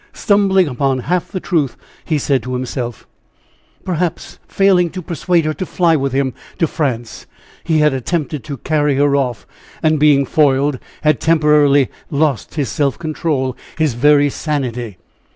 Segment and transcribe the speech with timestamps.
[0.13, 3.05] Stumbling upon half the truth, he said to himself:
[3.85, 7.27] "Perhaps failing to persuade her to fly with him to France,
[7.63, 9.45] he had attempted to carry her off,
[9.83, 14.97] and being foiled, had temporarily lost his self control, his very sanity.